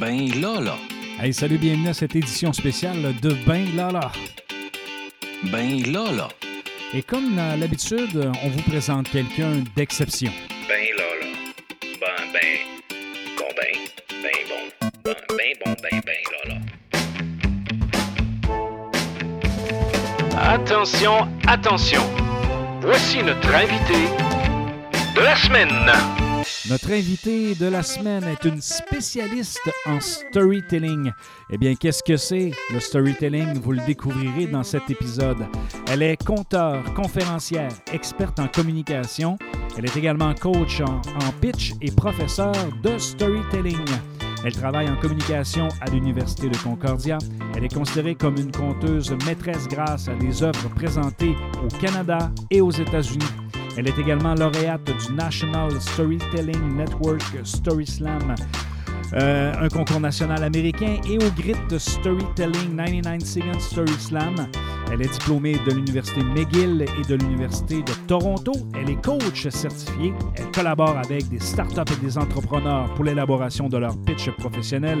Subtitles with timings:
[0.00, 0.76] Ben là là.
[1.20, 4.10] Hey, salut, bienvenue à cette édition spéciale de Ben Lala.
[5.52, 6.28] Ben là là.
[6.92, 10.32] Et comme à l'habitude, on vous présente quelqu'un d'exception.
[10.68, 11.26] Ben là là.
[12.00, 12.58] Ben ben.
[13.38, 13.74] Bon ben.
[14.22, 14.62] Ben bon.
[15.04, 16.58] Ben ben bon ben ben là là.
[20.54, 22.02] Attention, attention.
[22.80, 24.08] Voici notre invité
[25.14, 26.23] de la semaine.
[26.70, 31.12] Notre invitée de la semaine est une spécialiste en storytelling.
[31.50, 33.60] Eh bien, qu'est-ce que c'est le storytelling?
[33.60, 35.46] Vous le découvrirez dans cet épisode.
[35.90, 39.36] Elle est conteur, conférencière, experte en communication.
[39.76, 41.02] Elle est également coach en,
[41.42, 43.84] pitch et professeur de storytelling.
[44.42, 47.18] Elle travaille en communication à l'Université de Concordia.
[47.54, 52.62] Elle est considérée comme une conteuse maîtresse grâce à des œuvres présentées au Canada et
[52.62, 53.43] aux États-Unis.
[53.76, 58.34] Elle est également lauréate du National Storytelling Network Story Slam,
[59.14, 64.34] euh, un concours national américain, et au Grit Storytelling 99 Second Story Slam.
[64.92, 68.52] Elle est diplômée de l'Université McGill et de l'Université de Toronto.
[68.74, 70.12] Elle est coach certifiée.
[70.36, 74.98] Elle collabore avec des startups et des entrepreneurs pour l'élaboration de leur pitch professionnel.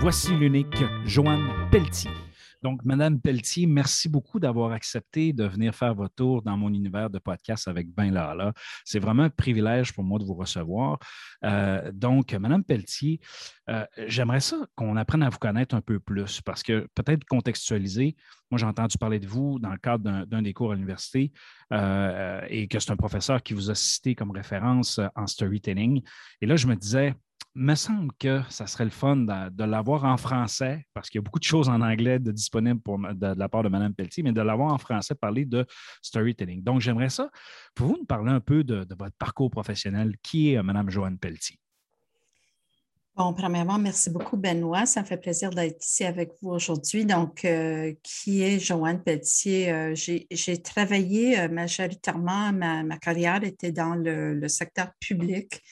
[0.00, 2.10] Voici l'unique Joanne Pelletier.
[2.66, 7.08] Donc, Madame Pelletier, merci beaucoup d'avoir accepté de venir faire votre tour dans mon univers
[7.08, 8.52] de podcast avec Ben Lala.
[8.84, 10.98] C'est vraiment un privilège pour moi de vous recevoir.
[11.44, 13.20] Euh, donc, Madame Pelletier,
[13.70, 18.16] euh, j'aimerais ça qu'on apprenne à vous connaître un peu plus parce que peut-être contextualiser.
[18.50, 21.30] Moi, j'ai entendu parler de vous dans le cadre d'un des cours à l'université
[21.72, 26.02] euh, et que c'est un professeur qui vous a cité comme référence en storytelling.
[26.40, 27.14] Et là, je me disais,
[27.56, 31.22] me semble que ça serait le fun de, l'avoir en français, parce qu'il y a
[31.22, 34.32] beaucoup de choses en anglais de disponibles pour, de, la part de Mme Pelletier, mais
[34.32, 35.66] de l'avoir en français, parler de
[36.02, 36.62] storytelling.
[36.62, 37.30] Donc, j'aimerais ça.
[37.74, 40.14] Pouvez-vous nous parler un peu de, votre parcours professionnel?
[40.22, 41.58] Qui est Mme Joanne Pelletier?
[43.16, 44.84] Bon, premièrement, merci beaucoup, Benoît.
[44.84, 47.06] Ça me fait plaisir d'être ici avec vous aujourd'hui.
[47.06, 49.72] Donc, euh, qui est Joanne Pelletier?
[49.72, 55.62] Euh, J'ai travaillé euh, majoritairement, ma, ma, carrière était dans le secteur public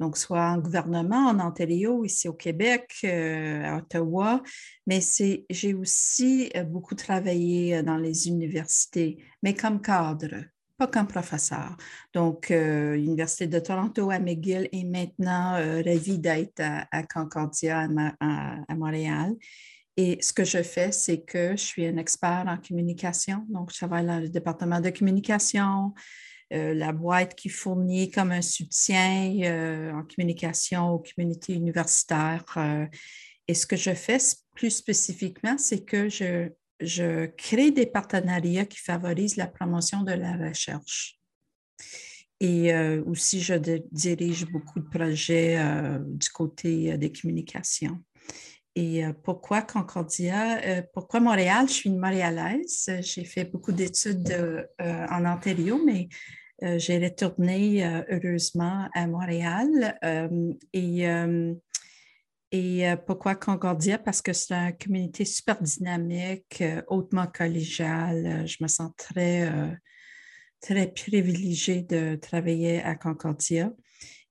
[0.00, 4.42] donc soit en gouvernement en Ontario, ici au Québec, euh, à Ottawa,
[4.86, 5.00] mais
[5.50, 10.46] j'ai aussi euh, beaucoup travaillé euh, dans les universités, mais comme cadre,
[10.80, 11.76] pas comme professeur.
[12.14, 17.86] Donc, euh, Université de Toronto à McGill et maintenant euh, ravie d'être à, Concordia
[18.18, 19.34] à, Montréal.
[19.98, 23.44] Et ce que je fais, c'est que je suis un expert en communication.
[23.50, 25.92] Donc, je travaille dans le département de communication,
[26.52, 32.44] euh, la boîte qui fournit comme un soutien euh, en communication aux communautés universitaires.
[32.56, 32.86] Euh,
[33.46, 34.18] et ce que je fais
[34.56, 36.48] plus spécifiquement, c'est que je,
[36.80, 41.20] je crée des partenariats qui favorisent la promotion de la recherche.
[42.40, 43.54] Et aussi, je
[43.92, 45.58] dirige beaucoup de projets
[46.06, 48.02] du côté des communications.
[48.74, 50.82] Et pourquoi Concordia?
[50.94, 51.68] pourquoi Montréal?
[51.68, 52.90] Je suis une Montréalaise.
[53.00, 56.08] J'ai fait beaucoup d'études en Ontario, mais
[56.62, 59.98] euh, j'ai retourné euh, heureusement à Montréal.
[60.04, 61.06] Euh, et,
[62.52, 63.98] et pourquoi Concordia?
[63.98, 68.46] Parce que c'est une communauté super dynamique, hautement collégiale.
[68.46, 69.48] Je me sens très,
[70.60, 73.72] très privilégiée de travailler à Concordia.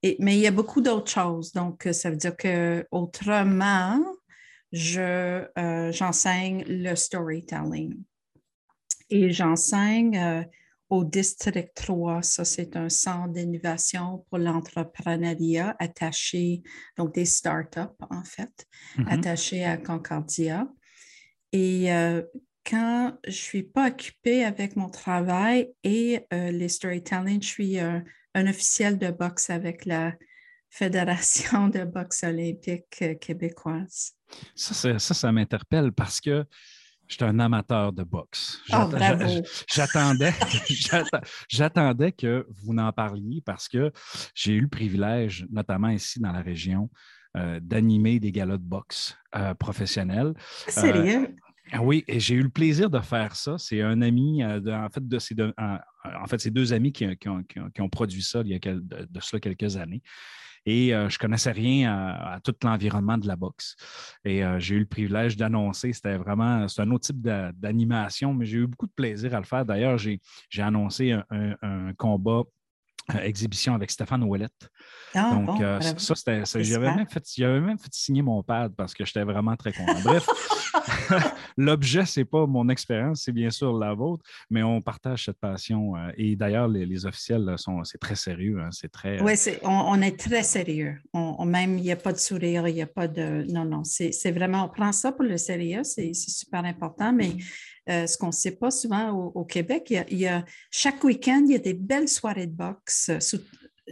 [0.03, 1.53] Mais il y a beaucoup d'autres choses.
[1.53, 4.03] Donc, ça veut dire que autrement,
[4.73, 5.45] je,
[5.93, 8.03] j'enseigne le storytelling.
[9.09, 10.45] Et j'enseigne
[10.89, 12.21] au District 3.
[12.23, 16.61] Ça, c'est un centre d'innovation pour l'entrepreneuriat attaché,
[16.97, 18.65] donc des startups, en fait,
[18.97, 19.13] mm -hmm.
[19.13, 20.67] attachés à Concordia.
[21.51, 22.21] Et euh,
[22.69, 27.79] quand je ne suis pas occupée avec mon travail et euh, les storytelling, je suis
[27.79, 28.03] un,
[28.35, 30.13] un, officiel de boxe avec la
[30.69, 34.11] Fédération de boxe olympique euh, québécoise.
[34.55, 36.45] Ça, ça, ça m'interpelle parce que
[37.09, 38.61] J'étais un amateur de boxe.
[38.71, 38.87] Oh,
[41.49, 43.91] j'attendais, que vous n'en parliez parce que
[44.35, 46.89] j'ai eu le privilège, notamment ici dans la région,
[47.35, 50.33] euh, d'animer des galas de boxe euh, professionnels.
[50.67, 51.35] Sérieux?
[51.73, 53.57] Euh, oui, et j'ai eu le plaisir de faire ça.
[53.57, 57.27] C'est un ami, de, en fait, de en, en fait, c'est deux amis qui, qui,
[57.27, 59.77] ont, qui, ont, qui, ont, produit ça il y a quel, de, de cela quelques
[59.77, 60.03] années.
[60.65, 63.75] Et euh, je ne connaissais rien à, tout l'environnement de la boxe.
[64.25, 68.45] Et euh, j'ai eu le privilège d'annoncer, c'était vraiment, c'est un autre type d'animation, mais
[68.45, 69.65] j'ai eu beaucoup de plaisir à le faire.
[69.65, 70.19] D'ailleurs, j'ai
[70.61, 72.43] annoncé un combat
[73.23, 74.69] exhibition avec Stéphane Ouellette.
[75.15, 76.43] Ah, Donc, bon, euh, ça, c'était.
[76.63, 79.99] J'avais même, fait, j'avais même fait signer mon pad parce que j'étais vraiment très content.
[80.03, 80.27] Bref,
[81.57, 85.95] l'objet, c'est pas mon expérience, c'est bien sûr la vôtre, mais on partage cette passion.
[85.95, 88.59] euh, et d'ailleurs, les, les officiels sont, c'est très sérieux.
[88.61, 89.19] hein, c'est très.
[89.19, 90.97] euh, Oui, c'est- on, on est très sérieux.
[91.13, 93.45] On, on- même, il n'y a pas de sourire, il n'y a pas de.
[93.51, 97.11] Non, non, c'est c'est vraiment, on prend ça pour le sérieux, c'est c'est super important,
[97.11, 97.31] mais
[97.89, 101.53] euh, ce qu'on ne sait pas souvent au, Québec, il y, a, chaque week-end, il
[101.53, 103.11] y a des belles soirées de boxe.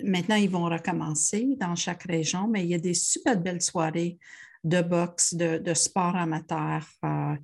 [0.04, 4.18] maintenant, ils vont recommencer dans chaque région, mais il y a des super belles soirées
[4.64, 6.86] de boxe, de, sport amateur.
[7.04, 7.36] euh,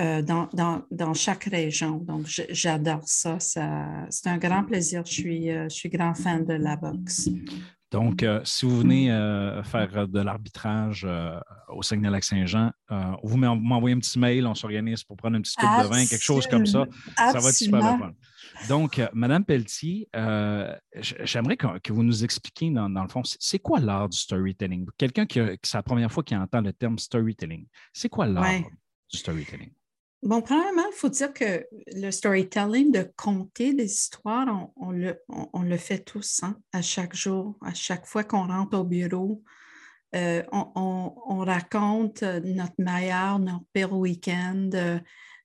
[0.00, 1.98] euh, dans, dans- dans chaque région.
[1.98, 3.38] Donc, j'adore ça.
[3.38, 5.02] ça c'est un grand plaisir.
[5.04, 7.28] Je suis, je suis grand fan de la boxe.
[7.92, 12.72] Donc, euh, si vous venez euh, faire euh, de l'arbitrage euh, au Saguenay-Lac-Saint-Jean,
[13.22, 16.06] vous m'en- m'envoyez un petit mail, on s'organise pour prendre une petite coupe de vin,
[16.06, 16.86] quelque chose comme ça.
[17.16, 18.12] Ça va être super le fun.
[18.68, 20.08] Donc, Madame Pelletier,
[21.00, 24.86] j'aimerais que, que vous nous expliquiez, dans, dans le fond, c'est- quoi l'art du storytelling?
[24.96, 28.42] Quelqu'un qui, qui c'est la première fois qui entend le terme storytelling, c'est quoi l'art
[28.44, 28.64] Ouais.
[29.12, 29.70] du storytelling?
[30.22, 31.66] Bon, premièrement, il faut dire que
[31.96, 35.16] le storytelling, de conter des histoires, on, le,
[35.78, 39.42] fait tous, hein, à chaque jour, à chaque fois qu'on rentre au bureau.
[40.16, 45.00] euh, on, on- on raconte euh, notre meilleur, notre pire week-end, euh,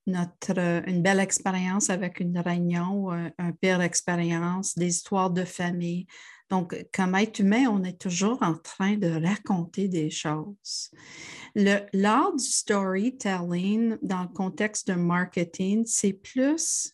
[0.07, 0.59] notre,
[0.89, 6.07] une belle expérience avec une réunion, euh, un pire expérience, des histoires de famille.
[6.49, 10.91] Donc, comme être humain, on est toujours en train de raconter des choses.
[11.55, 16.93] L'art du storytelling dans le contexte de marketing, c'est plus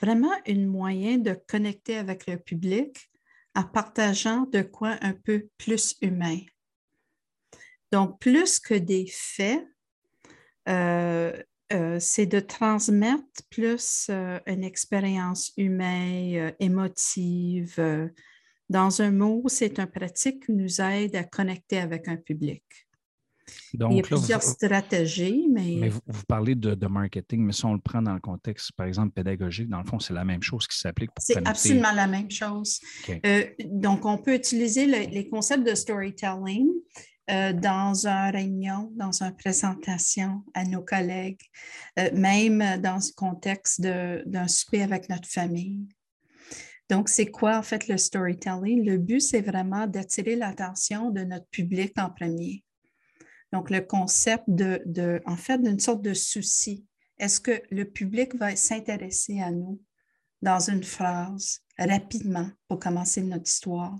[0.00, 3.10] vraiment un moyen de connecter avec le public
[3.54, 6.40] en partageant de quoi un peu plus humain.
[7.92, 9.66] Donc, plus que des faits,
[10.68, 11.32] euh,
[11.72, 18.10] euh, c'est de transmettre plus euh, une expérience humaine, émotive.
[18.70, 22.62] Dans un mot, c'est une pratique qui nous aide à connecter avec un public.
[23.74, 26.86] Donc, Il y a là, vous- plusieurs stratégies, mais, mais vous, vous parlez de, de
[26.86, 29.98] marketing, mais si on le prend dans le contexte, par exemple, pédagogique, dans le fond,
[29.98, 31.50] c'est la même chose qui s'applique pour c'est connecter.
[31.50, 32.80] absolument la même chose.
[33.26, 36.68] Euh, donc, on peut utiliser le- les concepts de storytelling
[37.30, 41.40] euh, dans une réunion, dans une présentation à nos collègues,
[41.98, 45.88] euh, même dans le contexte d'un souper avec notre famille.
[46.90, 48.84] Donc, c'est quoi en fait le storytelling?
[48.84, 52.64] Le but, c'est vraiment d'attirer l'attention de notre public en premier.
[53.52, 56.84] Donc, le concept de, en fait, d'une sorte de souci.
[57.18, 59.80] Est-ce que le public va s'intéresser à nous
[60.42, 63.96] dans une phrase rapidement pour commencer notre histoire?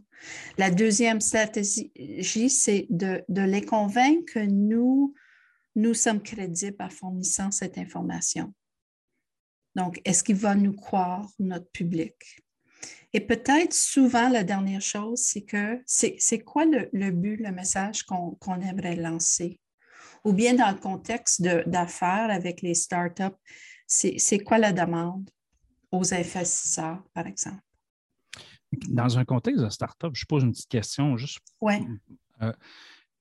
[0.59, 5.15] La deuxième stratégie, c'est de, de les convaincre que nous,
[5.77, 8.53] nous sommes crédibles en fournissant cette information.
[9.77, 12.15] Donc, est-ce qu'il va nous croire, notre public?
[13.13, 18.05] Et peut-être souvent, la dernière chose, c'est que c'est quoi le, le but, le message
[18.05, 19.61] qu'on aimerait lancer?
[20.25, 23.37] Ou bien dans le contexte d'affaires avec les startups,
[23.87, 25.29] c'est quoi la demande
[25.91, 27.63] aux investisseurs, par exemple?
[28.89, 31.79] Dans un contexte de start-up, je pose une petite question, juste Oui.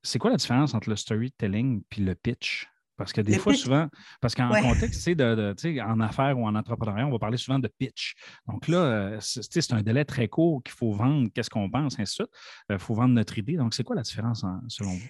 [0.04, 2.70] c'est quoi la différence entre le storytelling puis le pitch?
[3.00, 3.64] Parce que des Le fois, pitch?
[3.64, 3.88] souvent,
[4.22, 4.62] parce qu'en Ouais.
[4.62, 5.14] contexte, de,
[5.54, 8.14] de- en affaires ou en entrepreneuriat, on va parler souvent de pitch.
[8.48, 12.04] Donc là, euh, c'est un délai très court qu'il faut vendre, qu'est-ce qu'on pense, ainsi
[12.04, 12.32] de suite.
[12.70, 13.56] Il faut vendre notre idée.
[13.56, 15.10] Donc, c'est quoi la différence en- selon vous?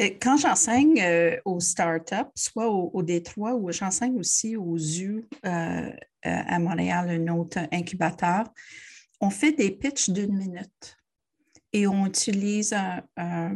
[0.00, 5.24] Euh, Quand j'enseigne euh, aux startups, soit au, au Détroit ou j'enseigne aussi au ZU
[5.44, 5.90] euh, euh,
[6.24, 8.44] à Montréal, un autre incubateur,
[9.20, 10.96] on fait des pitchs d'une minute
[11.74, 13.52] et on utilise un, un,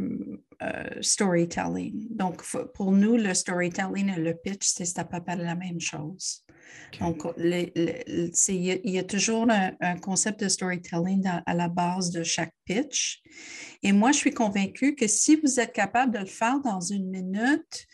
[0.61, 2.09] euh, storytelling.
[2.11, 2.43] Donc,
[2.75, 6.45] pour nous, le storytelling et le pitch, c'est à peu près la même chose.
[7.01, 11.55] Donc, il y, a- il y a toujours un, un concept de storytelling dans- à
[11.55, 13.23] la base de chaque pitch.
[13.85, 17.09] Et moi, je suis convaincue que si vous êtes capable de le faire dans une
[17.09, 17.87] minute,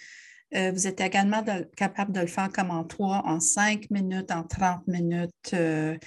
[0.54, 4.31] euh, vous êtes également de- capable de le faire comme en trois, en cinq minutes,
[4.31, 5.52] en 30 minutes.
[5.52, 5.99] euh,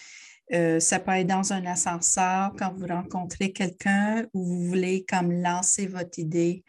[0.54, 5.32] euh, ça peut être dans un ascenseur quand vous rencontrez quelqu'un ou vous voulez comme
[5.32, 6.64] lancer votre idée.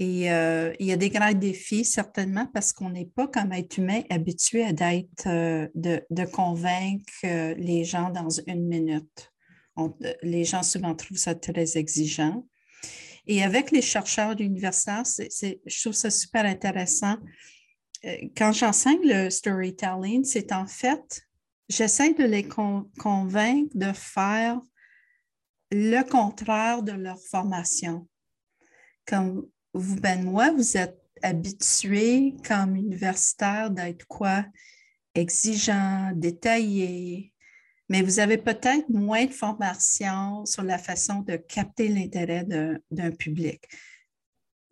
[0.00, 3.78] Et euh, il y a des grands défis, certainement, parce qu'on n'est pas, comme être
[3.78, 7.12] humain, habitué à d'être, euh, de, de convaincre
[7.56, 9.32] les gens dans une minute.
[10.22, 12.44] Les gens souvent trouvent ça très exigeant.
[13.26, 17.16] Et avec les chercheurs universitaires, c'est- c'est- je trouve ça super intéressant.
[18.36, 21.22] Quand j'enseigne le storytelling, c'est en fait,
[21.68, 24.60] j'essaie de les con- convaincre de faire
[25.70, 28.08] le contraire de leur formation.
[29.06, 34.44] Comme vous, Benoît, vous êtes habitué comme universitaire d'être quoi?
[35.14, 37.32] Exigeant, détaillé,
[37.88, 42.44] mais vous avez peut-être moins de formation sur la façon de capter l'intérêt
[42.90, 43.62] d'un public.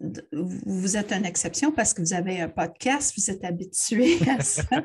[0.00, 4.84] Vous êtes une exception parce que vous avez un podcast, vous êtes habitué à ça.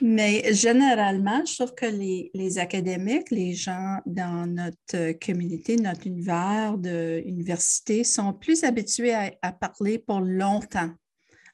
[0.00, 8.02] Mais généralement, je trouve que les, académiques, les gens dans notre communauté, notre univers d'université
[8.02, 10.90] sont plus habitués à, parler pour longtemps,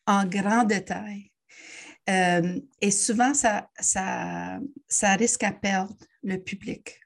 [0.06, 1.30] en grand détail.
[2.08, 7.00] Euh, et souvent, ça, ça, ça risque à perdre le public.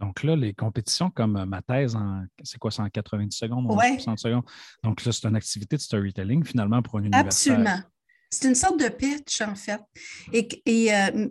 [0.00, 1.96] Donc là, les compétitions comme ma thèse,
[2.42, 3.94] c'est quoi, c'est en 90 secondes, ouais.
[3.94, 4.44] 60 secondes?
[4.82, 7.50] Donc là, c'est une activité de storytelling finalement pour une université.
[7.52, 7.80] Absolument.
[8.34, 9.80] C'est une sorte de pitch, en fait.
[10.32, 11.28] Et, euh,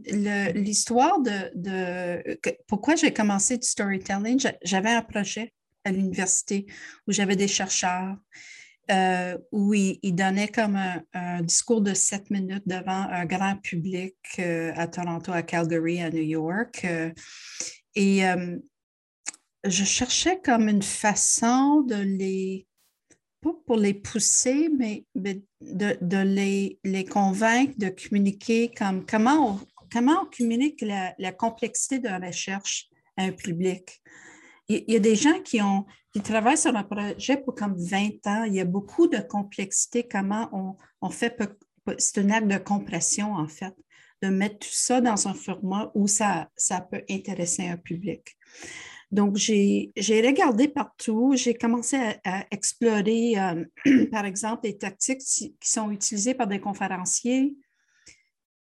[0.54, 5.54] l'histoire de, pourquoi j'ai commencé du storytelling, j'avais un projet
[5.84, 6.66] à l'université
[7.06, 8.16] où j'avais des chercheurs,
[8.90, 10.80] euh, où ils, donnaient comme
[11.14, 16.10] un, discours de sept minutes devant un grand public euh, à Toronto, à Calgary, à
[16.10, 16.88] New York.
[17.96, 18.22] Et
[19.64, 22.68] je cherchais comme une façon de les
[23.44, 29.60] pas pour les pousser, mais, de, les, les, convaincre de communiquer comme comment on,
[29.92, 34.02] comment on communique la, complexité de la recherche à un public.
[34.70, 38.26] Il, y a des gens qui, ont, qui travaillent sur un projet pour comme 20
[38.28, 38.44] ans.
[38.46, 41.38] Il y a beaucoup de complexité, comment on, on fait,
[41.98, 43.76] c'est un acte de compression en fait,
[44.24, 48.38] de mettre tout ça dans un format où ça, ça peut intéresser un public.
[49.12, 49.92] Donc, j'ai
[50.26, 56.48] regardé partout, j'ai commencé à, explorer, euh, par exemple, les tactiques qui sont utilisées par
[56.48, 57.56] des conférenciers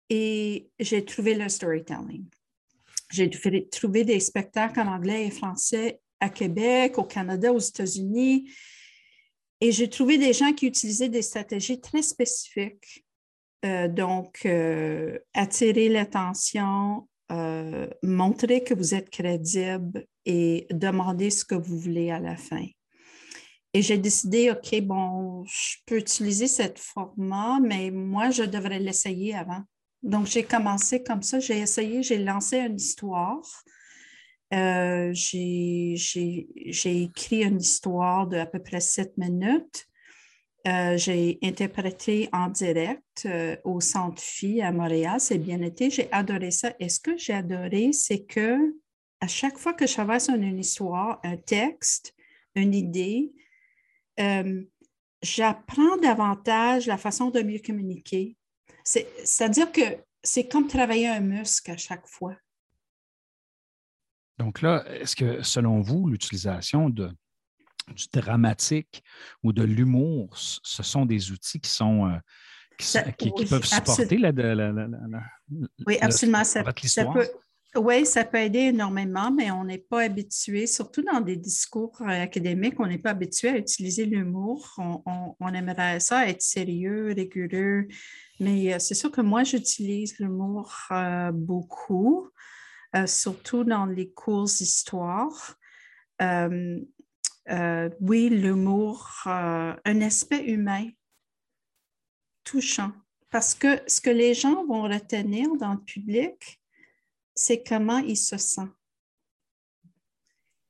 [0.10, 2.26] et j'ai trouvé le storytelling.
[3.12, 8.50] J'ai trouvé des spectacles en anglais et français à Québec, au Canada, aux États-Unis.
[9.62, 13.03] Et j'ai trouvé des gens qui utilisaient des stratégies très spécifiques.
[13.66, 21.56] Euh, donc, euh, attirer l'attention, euh, montrer que vous êtes crédible et demander ce que
[21.56, 22.66] vous voulez à la fin.
[23.74, 29.34] Et j'ai décidé, OK, bon, je peux utiliser cette format, mais moi, je devrais l'essayer
[29.34, 29.62] avant.
[30.04, 33.42] Donc, j'ai commencé comme ça, j'ai essayé, j'ai lancé une histoire.
[34.54, 35.96] Euh, j'ai
[36.86, 39.88] écrit une histoire de à peu près sept minutes.
[40.66, 45.20] Euh, j'ai interprété en direct euh, au Centre Phi à Montréal.
[45.20, 45.90] C'est bien été.
[45.90, 46.74] J'ai adoré ça.
[46.80, 48.74] Et ce que j'ai adoré, c'est que
[49.20, 52.14] à chaque fois que je sur une histoire, un texte,
[52.56, 53.34] une idée,
[54.20, 54.64] euh,
[55.22, 58.38] j'apprends davantage la façon de mieux communiquer.
[58.84, 59.82] C'est-à-dire que
[60.24, 62.36] c'est comme travailler un muscle à chaque fois.
[64.38, 67.10] Donc là, est-ce que selon vous, l'utilisation de,
[67.96, 69.04] du dramatique
[69.44, 72.18] ou de l'humour, ce sont des outils qui sont euh,
[73.18, 74.32] qui, peuvent supporter la,
[75.86, 76.44] Oui, absolument.
[76.44, 77.28] ça, peut,
[77.76, 82.24] oui, ça peut aider énormément, mais on n'est pas habitué, surtout dans des discours euh,
[82.24, 84.76] académiques, on n'est pas habitué à utiliser l'humour.
[85.40, 87.88] On, aimerait ça être sérieux, rigoureux,
[88.40, 90.74] mais euh, c'est sûr que moi, j'utilise l'humour
[91.34, 92.30] beaucoup,
[93.06, 95.58] surtout dans les cours d'histoire.
[96.22, 96.80] Euh,
[97.50, 100.90] oui, l'humour, euh, un aspect humain
[102.44, 102.92] touchant.
[103.30, 106.62] Parce que ce que les gens vont retenir dans le public,
[107.36, 108.70] c'est comment ils se sentent.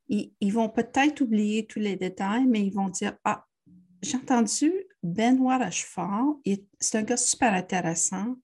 [0.08, 3.48] Ils, vont peut-être oublier tous les détails, mais ils vont dire Ah,
[4.02, 6.40] j'ai entendu Benoît Rochefort,
[6.80, 8.36] c'est un gars super intéressant.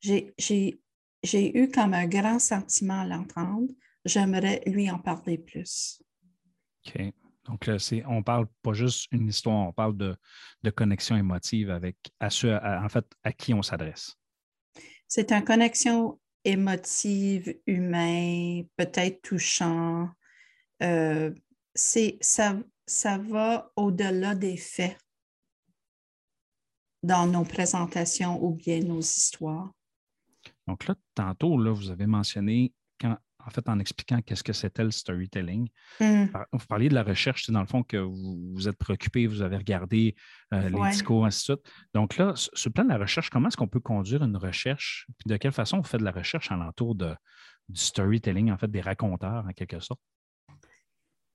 [0.00, 0.82] J'ai
[1.24, 3.68] eu comme un grand sentiment à l'entendre.
[4.04, 6.02] J'aimerais lui en parler plus.
[7.44, 10.16] Donc, là, on ne parle pas juste une histoire, on parle de,
[10.70, 12.28] connexion émotive avec à
[12.84, 14.16] en fait, à qui on s'adresse.
[15.08, 20.08] C'est une connexion émotive, humaine, peut-être touchant.
[20.82, 21.32] Euh,
[21.74, 22.56] ça,
[22.86, 24.98] ça va au-delà des faits
[27.02, 29.72] dans nos présentations ou bien nos histoires.
[30.66, 32.72] Donc là, tantôt, là, vous avez mentionné
[33.46, 35.68] en fait, en expliquant qu'est-ce que c'était le storytelling.
[36.00, 36.26] Mm.
[36.52, 39.56] Vous parliez de la recherche, c'est dans le fond que vous, êtes préoccupé, vous avez
[39.56, 40.14] regardé
[40.52, 41.72] euh, les discours, ainsi de suite.
[41.94, 45.06] Donc là, sur le plan de la recherche, comment est-ce qu'on peut conduire une recherche?
[45.18, 47.14] Puis de quelle façon vous faites de la recherche alentour de,
[47.68, 50.00] du storytelling, en fait, des raconteurs, en quelque sorte?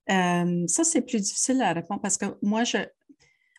[0.09, 2.77] Euh, ça, c'est plus difficile à répondre parce que moi, je,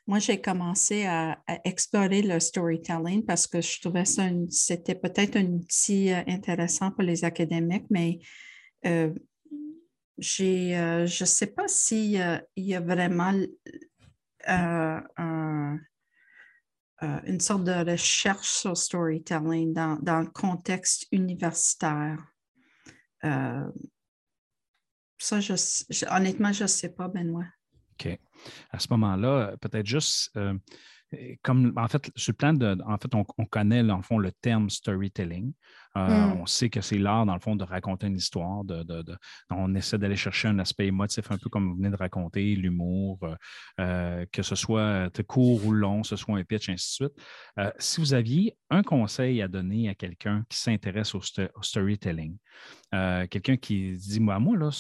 [0.09, 5.45] moi, j'ai commencé à, explorer le storytelling parce que je trouvais ça c'était peut-être un
[5.45, 8.19] outil euh, intéressant pour les académiques, mais
[8.87, 9.13] euh,
[10.17, 13.35] j'ai, euh, je ne sais pas s'il y a vraiment
[14.47, 15.79] un,
[17.27, 22.19] une sorte de recherche sur storytelling dans, dans le contexte universitaire.
[23.21, 23.71] Ça,
[25.41, 25.53] je,
[26.11, 27.45] honnêtement, je ne sais pas, Benoît.
[27.99, 28.19] OK.
[28.71, 30.31] À ce moment-là, peut-être juste,
[31.43, 34.33] comme en fait, sur le plan de, en fait, on, connaît, dans le fond, le
[34.33, 35.53] terme storytelling.
[35.99, 36.41] Euh, mm.
[36.41, 38.63] On sait que c'est l'art, dans le fond, de raconter une histoire.
[39.51, 43.19] On essaie d'aller chercher un aspect émotif, un peu comme vous venez de raconter, l'humour,
[43.23, 43.35] euh,
[43.81, 47.73] euh, que ce soit court ou long, ce soit un pitch, ainsi de suite.
[47.79, 51.21] si vous aviez un conseil à donner à quelqu'un qui s'intéresse au,
[51.63, 52.37] storytelling,
[52.93, 54.71] quelqu'un qui dit Moi, moi,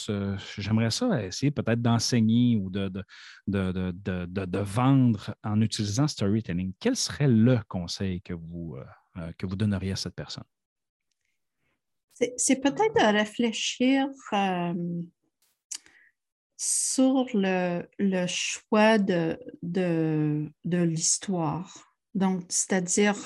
[0.57, 2.91] j'aimerais ça essayer peut-être d'enseigner ou de,
[3.47, 8.77] de, vendre en utilisant storytelling, quel serait le conseil que vous,
[9.37, 10.45] que vous donneriez à cette personne?
[12.37, 14.75] C'est peut-être de réfléchir euh,
[16.57, 21.95] sur le, choix de, de, l'histoire.
[22.15, 23.17] Donc, c'est-à-dire,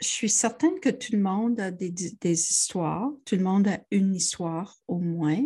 [0.00, 1.92] je suis certaine que tout le monde a des,
[2.24, 5.44] histoires, tout le monde a une histoire au moins,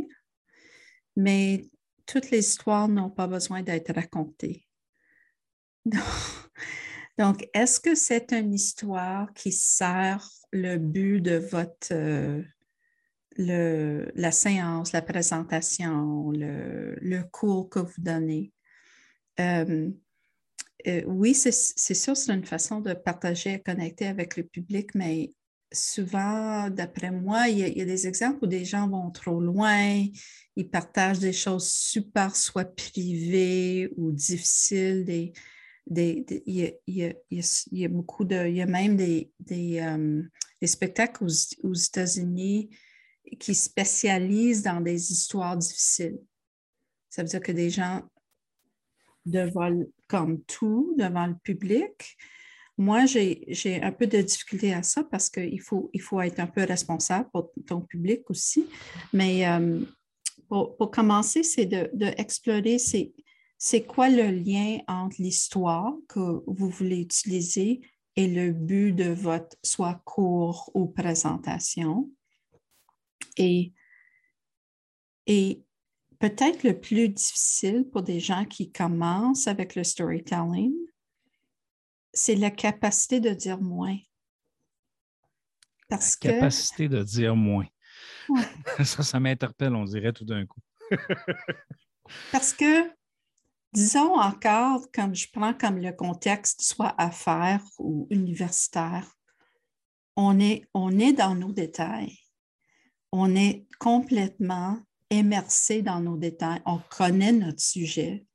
[1.16, 1.68] mais
[2.06, 4.64] toutes les histoires n'ont pas besoin d'être racontées.
[7.52, 12.42] est-ce que c'est une histoire qui sert le but de votre euh,
[14.14, 18.52] la séance, la présentation, le, cours que vous donnez?
[19.40, 19.90] Euh,
[20.86, 21.52] euh, oui, c'est
[21.94, 25.32] sûr, c'est une façon de partager et connecter avec le public, mais
[25.72, 30.04] souvent, d'après moi, il y, a, des exemples où des gens vont trop loin,
[30.56, 35.32] ils partagent des choses super soit privées ou difficiles,
[35.90, 40.22] il, y a, beaucoup de, il y a même des, des, euh,
[40.66, 42.70] spectacles aux, États-Unis
[43.38, 46.18] qui spécialisent dans des histoires difficiles.
[47.10, 48.02] Ça veut dire que des gens
[49.24, 49.70] devant
[50.06, 52.16] comme tout, devant le public.
[52.76, 56.46] Moi, j'ai un peu de difficulté à ça parce qu'il faut, il faut être un
[56.46, 58.66] peu responsable pour ton public aussi.
[59.12, 59.80] Mais euh,
[60.48, 63.12] pour, pour, commencer, c'est d'explorer de, ces,
[63.58, 67.80] c'est quoi le lien entre l'histoire que vous voulez utiliser
[68.14, 72.08] et le but de votre soit cours ou présentation?
[73.36, 73.72] Et,
[75.26, 75.64] et
[76.20, 80.74] peut-être le plus difficile pour des gens qui commencent avec le storytelling,
[82.12, 83.98] c'est la capacité de dire moins.
[85.88, 87.66] Parce la capacité de dire moins.
[88.84, 90.60] ça, ça m'interpelle, on dirait tout d'un coup.
[92.32, 92.97] Parce que
[93.74, 99.06] Disons encore, comme je prends comme le contexte, soit affaires ou universitaire,
[100.16, 102.18] on est, dans nos détails.
[103.12, 104.78] On est complètement
[105.10, 106.60] immersé dans nos détails.
[106.66, 108.26] On connaît notre sujet.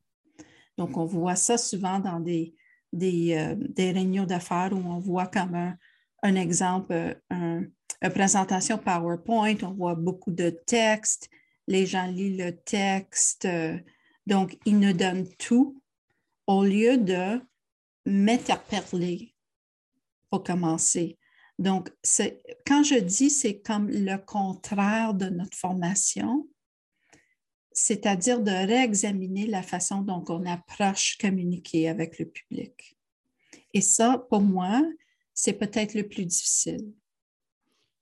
[0.77, 2.55] Donc, on voit ça souvent dans des,
[2.93, 5.75] des, euh, réunions d'affaires où on voit comme
[6.23, 7.69] un, exemple, une
[8.13, 11.29] présentation PowerPoint, on voit beaucoup de texte,
[11.67, 13.77] les gens lisent le texte, euh,
[14.25, 15.81] donc, il nous donne tout
[16.47, 17.41] au lieu de
[18.05, 19.33] m'interpeller
[20.29, 21.17] pour commencer.
[21.59, 21.91] Donc,
[22.65, 26.47] quand je dis c'est comme le contraire de notre formation,
[27.71, 32.97] c'est-à-dire de réexaminer la façon dont on approche communiquer avec le public.
[33.73, 34.83] Et ça, pour moi,
[35.33, 36.93] c'est peut-être le plus difficile.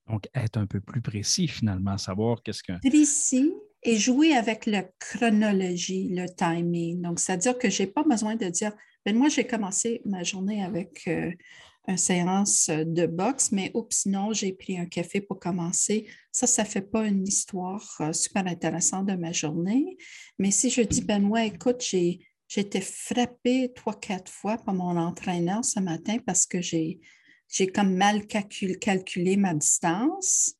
[0.07, 2.73] Donc, être un peu plus précis finalement, savoir qu'est-ce que...
[2.79, 3.53] Précis,
[3.83, 7.01] et jouer avec la chronologie, le timing.
[7.01, 8.73] Donc, c'est-à-dire que je n'ai pas besoin de dire,
[9.05, 11.31] ben moi, j'ai commencé ma journée avec euh,
[11.87, 16.07] une séance de boxe, mais oups, non, j'ai pris un café pour commencer.
[16.31, 19.97] Ça, ça ne fait pas une histoire euh, super intéressante de ma journée.
[20.37, 22.19] Mais si je dis, Benoît, écoute, j'ai,
[22.55, 26.99] été frappée trois, quatre fois par mon entraîneur ce matin parce que j'ai
[27.73, 30.55] comme mal calculé ma distance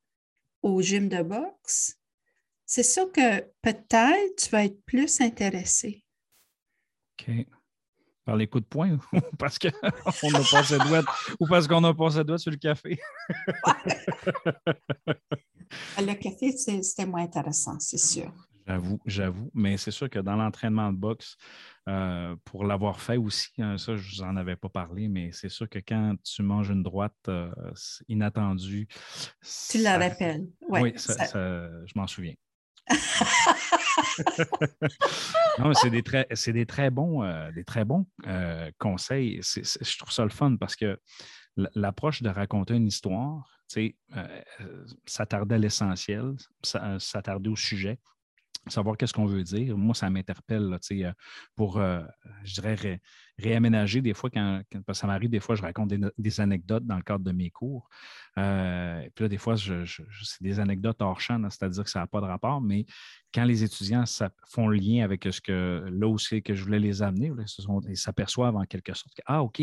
[0.61, 2.00] au gym de boxe
[2.73, 6.05] c'est sûr que peut-être tu vas être plus intéressé.
[7.19, 7.29] OK.
[8.23, 11.03] Par les coups de poing ou parce qu'on a passé doigt
[11.37, 12.97] ou parce qu'on a passé doigt sur le café?
[15.97, 18.31] le café, c'était moins intéressant, c'est sûr.
[18.65, 19.51] J'avoue, j'avoue.
[19.53, 21.35] Mais c'est sûr que dans l'entraînement de boxe,
[21.89, 25.49] euh, pour l'avoir fait aussi, hein, ça, je vous en avais pas parlé, mais c'est
[25.49, 27.51] sûr que quand tu manges une droite euh,
[28.07, 28.87] inattendue.
[29.69, 30.47] Tu la rappelles.
[30.69, 32.35] oui, je m'en souviens.
[35.59, 39.41] non, c'est des très, c'est des très bons, euh, des très bons euh, conseils.
[39.41, 40.99] je trouve ça le fun parce que
[41.75, 43.87] l'approche de raconter une histoire, euh,
[45.05, 47.99] s'attarder à l'essentiel, s'attarder au sujet,
[48.67, 49.77] savoir qu'est-ce qu'on veut dire.
[49.77, 50.77] Moi, ça m'interpelle
[51.55, 53.01] pour je dirais,
[53.41, 54.61] réaménager des fois quand,
[54.93, 57.89] ça m'arrive, des fois, je raconte des, anecdotes dans le cadre de mes cours.
[58.37, 62.21] Euh, puis là, des fois, c'est des anecdotes hors champ, c'est-à-dire que ça n'a pas
[62.21, 62.85] de rapport, mais
[63.33, 64.03] quand les étudiants
[64.47, 67.31] font le lien avec ce que là aussi que je voulais les amener,
[67.87, 69.61] ils s'aperçoivent en quelque sorte que Ah, OK,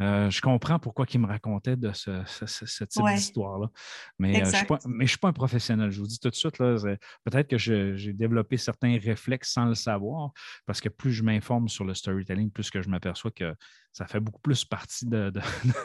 [0.00, 3.70] euh, je comprends pourquoi ils me racontaient de ce, type d'histoire-là.
[4.18, 5.90] Mais, euh, je ne suis pas un professionnel.
[5.90, 10.32] Je vous dis tout de suite, peut-être que j'ai développé certains réflexes sans le savoir,
[10.66, 13.54] parce que plus je m'informe sur le storytelling, plus que je m'aperçois que
[13.94, 15.32] ça fait beaucoup plus partie de,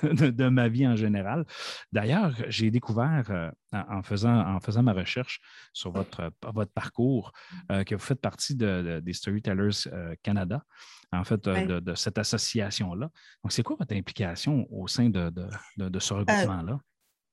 [0.04, 1.46] de, ma vie en général.
[1.92, 5.40] D'ailleurs, j'ai découvert euh, en, faisant, en faisant ma recherche
[5.74, 7.32] sur votre, votre parcours
[7.72, 10.64] euh, que vous faites partie des Storytellers euh, Canada,
[11.12, 13.12] en fait, de, cette association-là.
[13.44, 15.32] Donc, c'est quoi votre implication au sein de,
[16.00, 16.80] ce regroupement-là?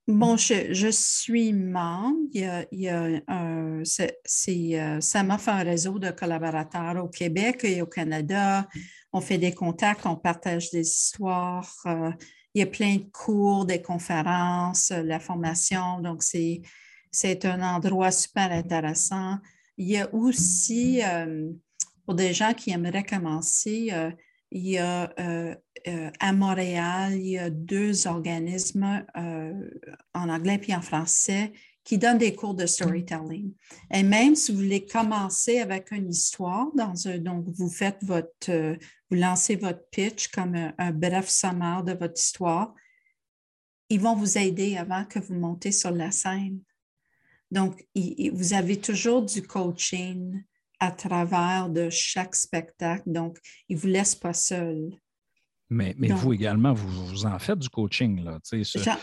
[0.09, 2.28] Bon, je, suis membre.
[2.32, 8.68] Il y a, un, ça m'offre un réseau de collaborateurs au Québec et au Canada.
[9.16, 11.72] On fait des contacts, on partage des histoires.
[11.87, 12.11] Euh,
[12.52, 16.02] il y a plein de cours, des conférences, euh, la formation.
[16.02, 16.61] Donc, c'est,
[17.46, 19.38] un endroit super intéressant.
[19.79, 21.50] Il y a aussi, euh,
[22.05, 23.90] pour des gens qui aimeraient commencer,
[24.50, 25.11] il y a
[26.20, 31.55] à Montréal, il y a deux organismes en anglais puis en français
[31.87, 33.55] qui donnent des cours de storytelling.
[33.94, 38.77] Et même si vous voulez commencer avec une histoire, donc vous faites votre, euh,
[39.09, 42.75] vous lancez votre pitch comme un, bref sommaire de votre histoire,
[43.88, 46.59] ils vont vous aider avant que vous montez sur la scène.
[47.53, 50.42] Donc, vous avez toujours du coaching
[50.81, 53.05] à travers de chaque spectacle.
[53.07, 54.90] Donc, ils ne vous laissent pas seul.
[55.68, 58.22] Mais, vous également, vous, en faites du coaching.
[58.22, 58.38] Là,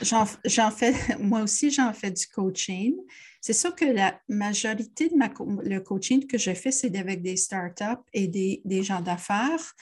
[0.01, 2.95] j'en, fais, moi aussi, j'en fais du coaching.
[3.41, 5.29] C'est sûr que la majorité de ma,
[5.63, 9.73] le coaching que je fais, c'est avec des startups et des, gens d'affaires.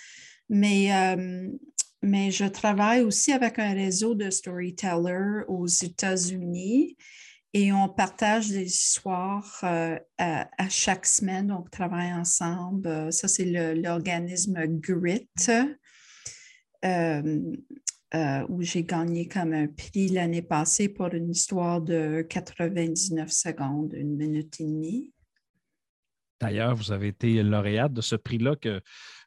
[0.50, 1.50] Mais, euh,
[2.02, 6.98] mais je travaille aussi avec un réseau de storytellers aux États-Unis
[7.54, 11.48] et on partage des histoires euh, à, chaque semaine.
[11.48, 13.14] Donc, on travaille ensemble.
[13.14, 15.52] Ça, c'est l'organisme GRIT.
[16.84, 17.54] Euh,
[18.14, 23.94] euh, où j'ai gagné comme un prix l'année passée pour une histoire de 99 secondes,
[23.94, 25.14] une minute et demie.
[26.42, 28.82] D'ailleurs, vous avez été lauréate de ce prix-là que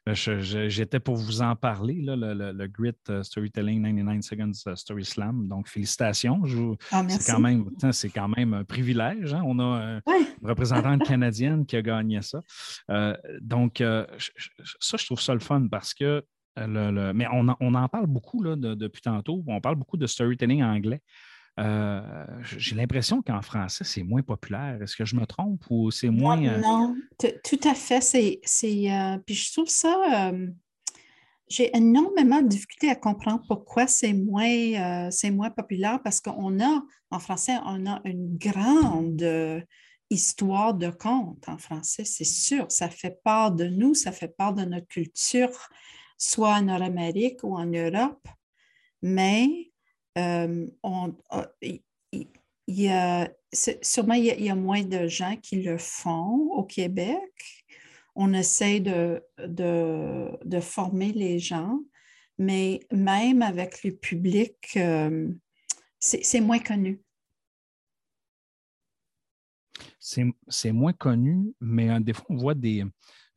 [0.07, 5.47] euh, j'étais pour vous en parler, le, Grit Storytelling 99 Seconds Story Slam.
[5.47, 6.43] Donc, félicitations.
[6.91, 7.71] Ah, c'est quand, même,
[8.13, 9.33] quand même un privilège.
[9.33, 9.41] Hein.
[9.47, 12.43] On a une représentante canadienne qui a gagné ça.
[13.41, 16.23] donc, ça, je trouve ça le fun parce que
[16.57, 19.43] euh, mais on, en parle beaucoup là, depuis tantôt.
[19.47, 21.01] On parle beaucoup de storytelling anglais.
[21.57, 22.25] Euh,
[22.57, 24.81] j'ai l'impression qu'en français, c'est moins populaire.
[24.81, 26.37] Est-ce que je me trompe ou c'est moins.
[26.37, 28.01] Non, euh, tout à fait.
[28.01, 28.41] C'est,
[29.25, 30.31] puis je trouve ça.
[31.47, 36.83] j'ai énormément de difficulté à comprendre pourquoi c'est moins, c'est moins populaire parce qu'on a,
[37.11, 39.65] en français, on a une grande
[40.09, 42.65] histoire de conte en français, c'est sûr.
[42.69, 45.69] Ça fait part de nous, ça fait part de notre culture
[46.17, 48.27] soit en Nord-Amérique ou en Europe,
[49.01, 49.71] mais
[50.17, 50.67] euh,
[51.61, 51.81] il,
[52.67, 53.29] y a,
[53.81, 57.65] sûrement il y, a, moins de gens qui le font au Québec.
[58.15, 61.79] On essaie de, de, former les gens,
[62.37, 65.29] mais même avec le public, euh,
[65.99, 67.01] c'est moins connu.
[69.99, 72.85] C'est moins connu, mais fois, on voit des,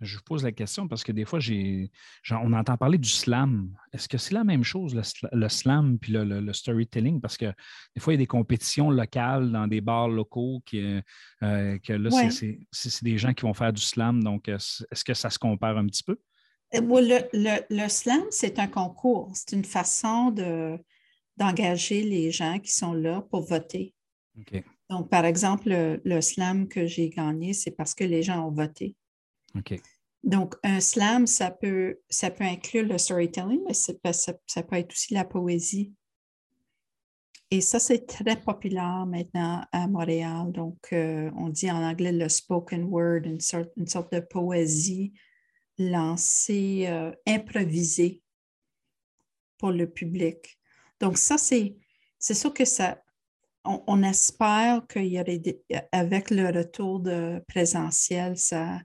[0.01, 1.91] je vous pose la question parce que des fois, j'ai,
[2.31, 3.75] on entend parler du slam.
[3.93, 7.21] Est-ce que c'est la même chose, le, slam puis le, storytelling?
[7.21, 7.47] Parce que
[7.95, 11.01] des fois, il y a des compétitions locales dans des bars locaux qui,
[11.43, 14.23] euh, que là, c'est, des gens qui vont faire du slam.
[14.23, 16.17] Donc, est-ce que ça se compare un petit peu?
[16.75, 16.81] Euh,
[17.71, 19.33] le, slam, c'est un concours.
[19.35, 20.79] C'est une façon de,
[21.37, 23.95] d'engager les gens qui sont là pour voter.
[24.89, 28.95] Donc, par exemple, le slam que j'ai gagné, c'est parce que les gens ont voté.
[30.25, 35.15] Donc, un slam, ça peut, ça peut inclure le storytelling, mais ça, peut être aussi
[35.15, 35.95] la poésie.
[37.51, 40.53] Et ça, c'est très populaire maintenant à Montréal.
[40.53, 45.15] Donc, euh, on dit en anglais le spoken word, une sorte, une sorte de poésie
[45.79, 48.23] lancée, euh, improvisée
[49.57, 50.59] pour le public.
[51.01, 51.77] Donc, ça, c'est,
[52.19, 53.03] c'est sûr que ça,
[53.65, 55.41] on, espère qu'il y aurait,
[55.93, 58.81] avec le retour de présentiel, ça,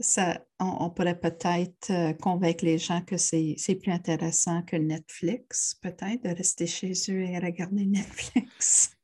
[0.00, 6.22] ça, on, pourrait peut-être euh, convaincre les gens que c'est plus intéressant que Netflix, peut-être,
[6.22, 8.96] de rester chez eux et regarder Netflix.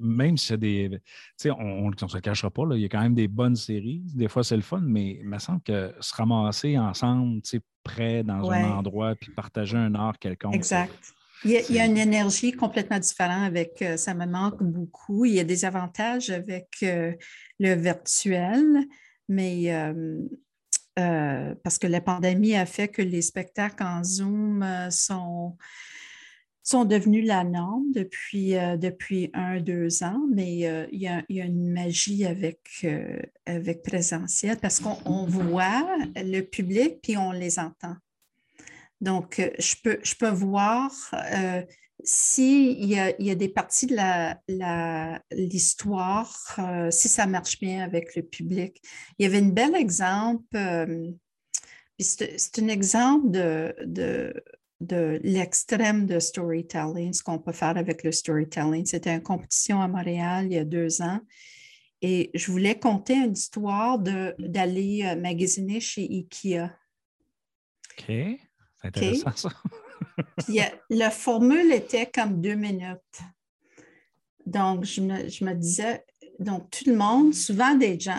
[0.00, 0.88] même si c'est des.
[0.90, 0.98] Tu
[1.36, 4.02] sais, on ne se cachera pas, là, il y a quand même des bonnes séries.
[4.14, 7.60] Des fois, c'est le fun, mais il me semble que se ramasser ensemble, tu sais,
[7.82, 10.54] près dans un endroit, puis partager un art quelconque.
[10.54, 11.14] Exact.
[11.44, 15.24] Il y, a, une énergie complètement différente avec euh, ça me manque beaucoup.
[15.24, 17.12] Il y a des avantages avec euh,
[17.62, 18.86] le virtuel,
[19.28, 25.56] mais euh, parce que la pandémie a fait que les spectacles en Zoom sont
[26.62, 31.24] sont devenus la norme depuis, euh, depuis un, deux ans, mais euh, il, y a,
[31.28, 37.96] une magie avec, euh, avec présentiel parce qu'on voit le public puis on les entend.
[39.00, 40.92] Donc, je peux, je peux voir
[42.04, 43.94] s'il y, a, y a des parties de
[45.34, 46.56] l'histoire,
[46.90, 48.80] si ça marche bien avec le public.
[49.18, 50.56] Il y avait un bel exemple,
[51.98, 54.34] c'est un exemple de
[54.82, 58.84] de l'extrême de storytelling, ce qu'on peut faire avec le storytelling.
[58.84, 61.20] C'était une compétition à Montréal il y a deux ans.
[62.02, 66.76] Et je voulais conter une histoire d'aller euh, magasiner chez IKEA.
[67.92, 68.04] OK.
[68.06, 68.38] C'est
[68.82, 69.50] intéressant ça.
[70.38, 70.58] Puis,
[70.90, 73.20] la formule était comme deux minutes.
[74.46, 76.04] Donc, je me, disais,
[76.38, 77.78] donc, tout le monde, souvent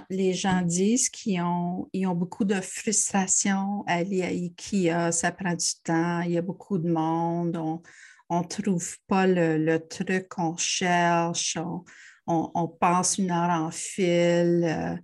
[0.10, 5.54] les gens disent qu'ils ont, ont beaucoup de frustration à aller à IKEA, ça prend
[5.54, 7.58] du temps, il y a beaucoup de monde,
[8.30, 11.58] on ne trouve pas le, truc qu'on cherche,
[12.28, 14.96] on, passe une heure en fil, euh,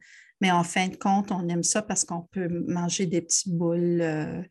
[0.42, 4.00] mais en fin de compte, on aime ça parce qu'on peut manger des petits boules,
[4.02, 4.42] euh,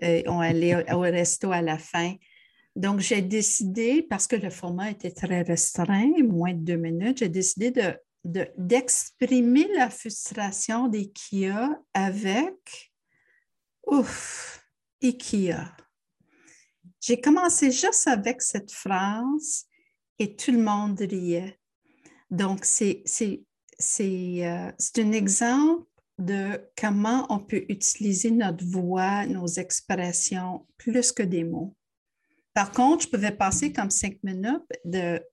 [0.00, 2.14] et on aller au resto à la fin.
[2.74, 7.28] Donc, j'ai décidé, parce que le format était très restreint, moins de deux minutes, j'ai
[7.28, 7.96] décidé de
[8.58, 12.92] d'exprimer la frustration d'IKEA avec
[13.86, 14.66] ouf,
[15.00, 15.76] IKEA.
[17.00, 19.66] J'ai commencé juste avec cette phrase
[20.18, 21.56] et tout le monde riait.
[22.30, 23.04] Donc, c'est
[24.00, 25.86] euh, un exemple
[26.18, 31.74] de comment on peut utiliser notre voix, nos expressions, plus que des mots.
[32.54, 34.62] Par contre, je pouvais passer comme cinq minutes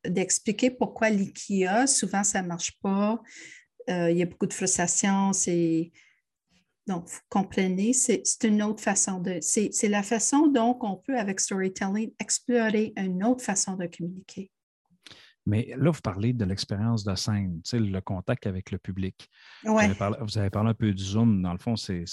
[0.03, 3.21] d'expliquer pourquoi l'IKEA, souvent, ça ne marche pas.
[3.89, 5.31] Euh, il y a beaucoup de frustration.
[6.85, 9.39] Donc, vous comprenez, c'est une autre façon de.
[9.41, 14.51] C'est la façon dont on peut, avec storytelling, explorer une autre façon de communiquer.
[15.45, 19.29] Mais là, vous parlez de l'expérience de scène, le contact avec le public.
[19.63, 21.41] Vous, avez parlé, un peu du Zoom.
[21.41, 22.05] Dans le fond, c'est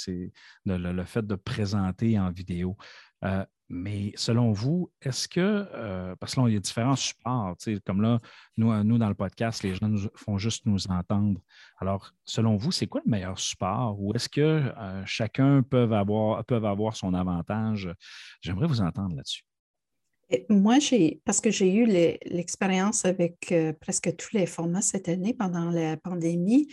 [0.66, 2.77] le, fait de présenter en vidéo.
[3.25, 7.57] Euh, mais selon vous, est-ce que, euh, parce que là, il y a différents supports,
[7.87, 8.19] comme là,
[8.57, 11.40] nous, nous, dans le podcast, les gens nous, font juste nous entendre.
[11.79, 16.45] Alors, selon vous, c'est quoi le meilleur support ou est-ce que euh, chacun peut avoir,
[16.45, 17.88] peut avoir son avantage?
[18.43, 19.45] J'aimerais vous entendre là-dessus.
[20.49, 25.35] Moi, j'ai, parce que j'ai eu l'expérience avec euh, presque tous les formats cette année
[25.35, 26.69] pendant la pandémie,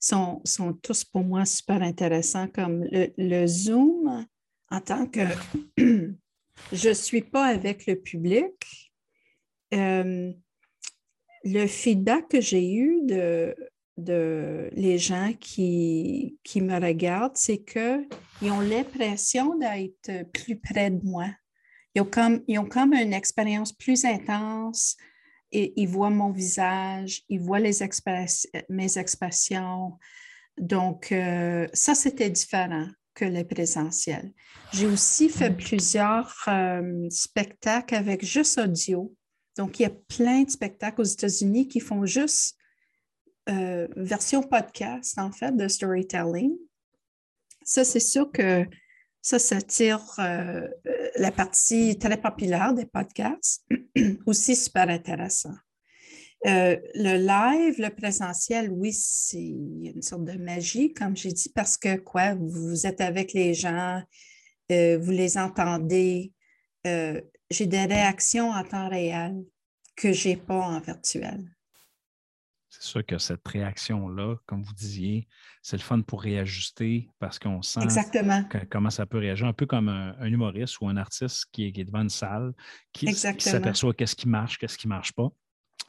[0.00, 4.26] sont, sont tous pour moi super intéressants, comme le Zoom
[4.70, 5.20] en tant que
[6.72, 8.92] je ne suis pas avec le public,
[9.74, 10.32] euh,
[11.44, 13.54] le feedback que j'ai eu de,
[13.96, 21.04] de les gens qui, qui me regardent, c'est qu'ils ont l'impression d'être plus près de
[21.04, 21.28] moi.
[21.98, 24.96] Ils ont comme, ils ont comme une expérience plus intense
[25.50, 27.82] et ils voient mon visage, ils voient les
[28.68, 29.98] mes expressions.
[30.56, 34.32] Donc, euh, ça, c'était différent que les présentiels.
[34.72, 39.12] J'ai aussi fait plusieurs euh, spectacles avec juste audio.
[39.56, 42.56] Donc, il y a plein de spectacles aux États-Unis qui font juste
[43.48, 46.52] euh, version podcast, en fait, de storytelling.
[47.64, 48.64] Ça, c'est sûr que
[49.28, 50.66] ça, ça tire euh,
[51.16, 53.62] la partie très populaire des podcasts,
[54.26, 55.52] aussi super intéressant.
[56.46, 61.76] Euh, le live, le présentiel, oui, c'est une sorte de magie, comme j'ai dit, parce
[61.76, 64.00] que quoi, vous êtes avec les gens,
[64.72, 66.32] euh, vous les entendez.
[66.86, 69.44] J'ai des réactions en temps réel
[69.94, 71.44] que je n'ai pas en virtuel.
[72.78, 75.26] C'est sûr que cette réaction-là, comme vous disiez,
[75.62, 77.80] c'est le fun pour réajuster parce qu'on sent
[78.70, 82.02] comment ça peut réagir, un peu comme un, humoriste ou un artiste qui est, devant
[82.02, 82.52] une salle,
[82.92, 85.28] qui, s'aperçoit qu'est-ce qui marche, qu'est-ce qui ne marche pas.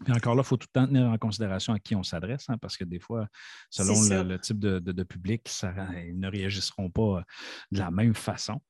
[0.04, 2.46] Puis encore là, il faut tout le temps tenir en considération à qui on s'adresse,
[2.48, 3.28] hein, parce que des fois,
[3.70, 5.74] selon le, type de, public, ça,
[6.08, 7.24] ils ne réagiront pas
[7.72, 8.62] de la même façon.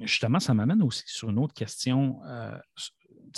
[0.00, 2.20] justement, ça m'amène aussi sur une autre question.
[2.26, 2.58] Euh,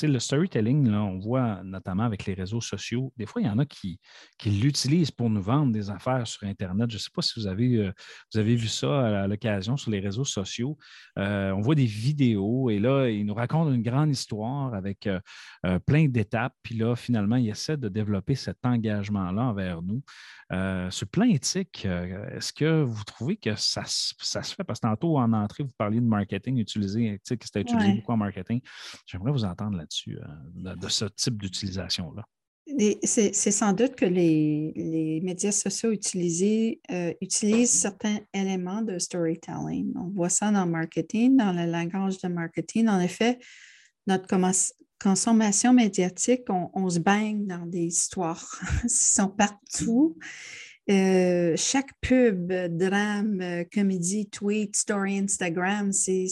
[0.07, 3.59] le storytelling, là, on voit notamment avec les réseaux sociaux, des fois, il y en
[3.59, 3.99] a qui,
[4.39, 6.91] qui l'utilisent pour nous vendre des affaires sur Internet.
[6.91, 7.93] Je ne sais pas si vous avez, euh,
[8.33, 10.77] vous avez vu ça à l'occasion sur les réseaux sociaux.
[11.19, 15.09] Euh, on voit des vidéos et là, ils nous racontent une grande histoire avec
[15.87, 16.55] plein d'étapes.
[16.63, 20.03] Puis là, finalement, ils essaient de développer cet engagement-là envers nous.
[20.51, 24.65] ce plan éthique, est-ce que vous trouvez que ça, ça se fait?
[24.65, 28.17] Parce que tantôt, en entrée, vous parliez de marketing utilisé, que c'était utilisé beaucoup en
[28.17, 28.61] marketing.
[29.07, 29.77] J'aimerais vous entendre
[30.09, 32.25] euh, de, ce type d'utilisation-là.
[33.03, 39.93] C'est sans doute que les, médias sociaux utilisés euh, utilisent certains éléments de storytelling.
[39.97, 42.89] On voit ça dans le marketing, dans le langage de marketing.
[42.89, 43.39] En effet,
[44.07, 44.27] notre
[45.01, 48.61] consommation médiatique, on, se baigne dans des histoires.
[48.85, 50.19] Ils sont partout.
[50.91, 56.29] Euh, chaque pub, drame, comédie, tweet, story Instagram, c'est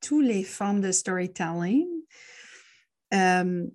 [0.00, 1.86] toutes les formes de storytelling.
[3.14, 3.66] Euh,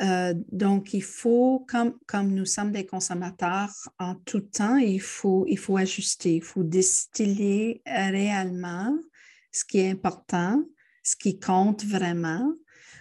[0.00, 5.44] euh, donc, il faut, comme, comme nous sommes des consommateurs en tout temps, il faut,
[5.48, 8.96] il faut ajuster, il faut distiller réellement
[9.52, 10.62] ce qui est important,
[11.04, 12.52] ce qui compte vraiment.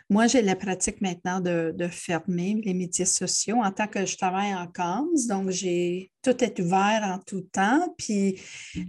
[0.10, 4.54] Moi, j'ai la pratique maintenant de, fermer les médias sociaux en tant que je travaille
[4.54, 7.96] en comms, donc j'ai tout est ouvert en tout temps.
[7.98, 8.38] Puis,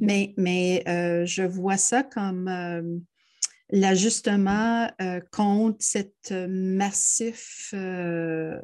[0.01, 2.49] mais mais euh, je vois ça comme
[3.73, 8.61] l'ajustement euh, contre cet euh, massif euh,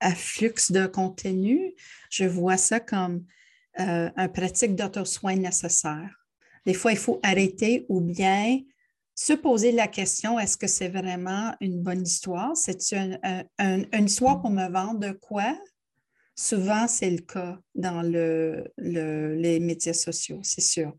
[0.00, 1.74] afflux de contenu,
[2.10, 3.24] je vois ça comme
[3.78, 6.08] un pratique d'auto-soin nécessaire.
[6.64, 8.60] Des fois, il faut arrêter ou bien
[9.14, 12.56] se poser la question, est-ce que c'est vraiment une bonne histoire?
[12.56, 13.20] C'est une,
[13.58, 15.58] une, histoire pour me vendre de quoi?
[16.34, 20.96] Souvent, c'est le cas dans le, les médias sociaux, c'est sûr.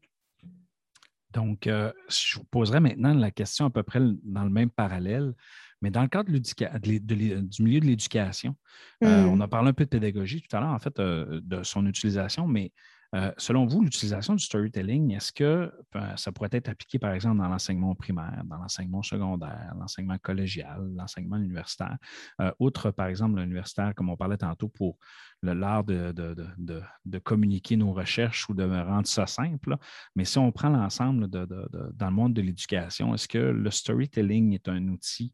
[1.38, 5.36] Donc, euh, je vous poserai maintenant la question à peu près dans le même parallèle,
[5.84, 8.56] mais dans le cadre du milieu de l'éducation,
[9.04, 9.42] euh, on mmh.
[9.44, 12.48] a parlé un peu de pédagogie tout à l'heure, en fait, euh, de son utilisation,
[12.48, 12.72] mais
[13.16, 17.38] euh, selon vous, l'utilisation du storytelling, est-ce que ben, ça pourrait être appliqué, par exemple,
[17.38, 21.98] dans l'enseignement primaire, dans l'enseignement secondaire, l'enseignement collégial, l'enseignement universitaire,
[22.42, 24.98] euh, outre, par exemple, l'universitaire, comme on parlait tantôt, pour
[25.42, 29.78] l'art de, de, communiquer nos recherches ou de rendre ça simple.
[30.16, 34.68] Mais si on prend l'ensemble dans le monde de l'éducation, est-ce que le storytelling est
[34.68, 35.34] un outil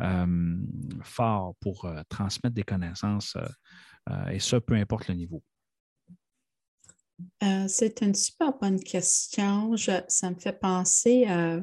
[0.00, 0.56] euh,
[1.02, 3.36] fort pour transmettre des connaissances,
[4.30, 5.42] et ça, peu importe le niveau?
[7.42, 9.76] Euh, c'est une super bonne question.
[9.76, 11.60] ça me fait penser à.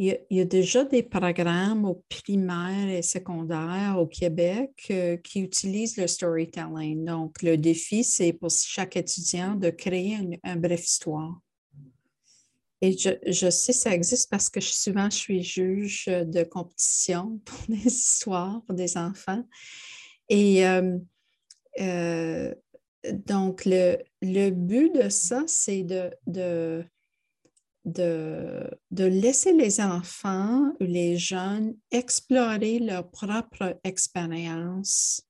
[0.00, 5.96] Il y, a, déjà des programmes au primaire et secondaire au Québec euh, qui utilisent
[5.96, 7.04] le storytelling.
[7.04, 11.40] Donc, le défi, c'est pour chaque étudiant de créer une, bref histoire.
[12.80, 17.58] Et je, je, sais ça existe parce que souvent, je suis juge de compétition pour
[17.66, 19.42] des histoires pour des enfants.
[20.28, 20.64] Et
[21.80, 22.54] euh,
[23.04, 26.84] donc, le, but de ça, c'est de,
[28.90, 35.22] laisser les enfants ou les jeunes explorer leur propre expérience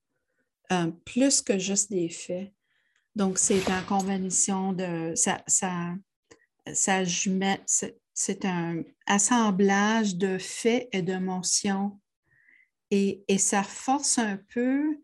[0.73, 2.53] euh, plus que juste des faits.
[3.15, 5.13] Donc, c'est en convention de.
[5.15, 5.95] Ça, ça,
[6.73, 7.03] ça
[8.15, 12.01] c'est un assemblage de faits et d'émotions.
[12.91, 14.99] Et, et ça force un peu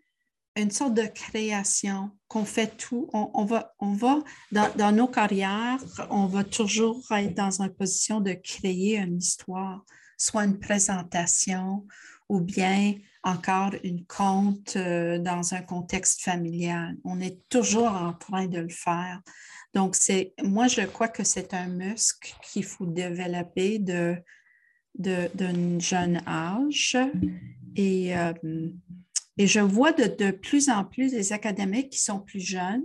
[0.57, 3.09] une sorte de création, qu'on fait tout.
[3.13, 4.19] On, va, on va
[4.53, 5.79] dans, nos carrières,
[6.11, 9.85] on va toujours être dans une position de créer une histoire,
[10.17, 11.87] soit une présentation
[12.29, 16.97] ou bien encore une conte euh, dans un contexte familial.
[17.05, 19.21] On est toujours en train de le faire.
[19.73, 24.17] Donc, c'est, moi, je crois que c'est un muscle qu'il faut développer de,
[24.95, 26.97] d'un jeune âge.
[27.77, 28.33] Et euh,
[29.37, 32.85] et je vois de, plus en plus des académiques qui sont plus jeunes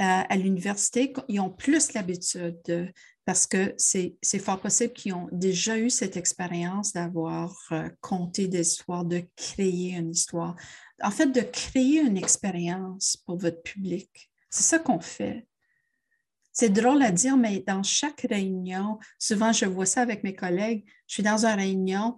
[0.00, 2.92] euh, à l'université, ils ont plus l'habitude
[3.24, 8.60] parce que c'est fort possible qu'ils ont déjà eu cette expérience d'avoir euh, compté des
[8.60, 10.54] histoires, de créer une histoire.
[11.02, 14.30] En fait, de créer une expérience pour votre public.
[14.48, 15.46] C'est ça qu'on fait.
[16.52, 20.84] C'est drôle à dire, mais dans chaque réunion, souvent je vois ça avec mes collègues,
[21.06, 22.16] je suis dans une réunion,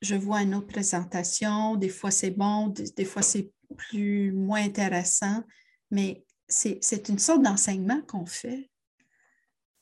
[0.00, 5.42] je vois une autre présentation, des fois c'est bon, des, fois c'est plus moins intéressant,
[5.90, 8.70] mais c'est une sorte d'enseignement qu'on fait.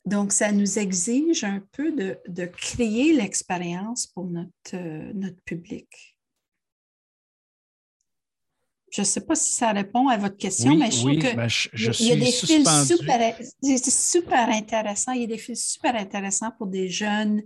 [0.05, 5.87] Donc, ça nous exige un peu de, créer l'expérience pour notre, euh, notre public.
[8.91, 11.47] Je ne sais pas si ça répond à votre question, mais je trouve que ben,
[11.99, 13.35] il y a des fils super,
[13.87, 15.11] super intéressants.
[15.11, 17.43] Il y a des fils super intéressants pour des jeunes